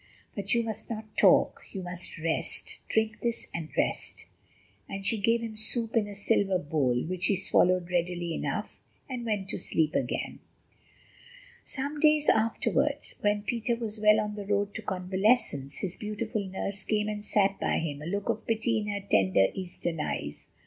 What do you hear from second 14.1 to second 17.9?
on the road to convalescence, his beautiful nurse came and sat by